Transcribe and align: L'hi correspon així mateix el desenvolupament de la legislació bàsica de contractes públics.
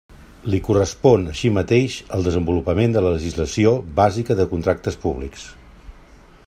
L'hi 0.51 0.59
correspon 0.67 1.27
així 1.33 1.51
mateix 1.57 1.97
el 2.17 2.25
desenvolupament 2.29 2.97
de 2.97 3.05
la 3.07 3.13
legislació 3.19 3.77
bàsica 4.01 4.39
de 4.41 4.49
contractes 4.55 4.99
públics. 5.05 5.45